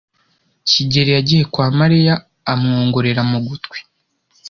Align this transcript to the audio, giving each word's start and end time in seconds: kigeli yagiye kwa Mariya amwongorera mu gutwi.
kigeli 0.69 1.11
yagiye 1.17 1.43
kwa 1.53 1.67
Mariya 1.79 2.13
amwongorera 2.51 3.21
mu 3.31 3.37
gutwi. 3.47 3.77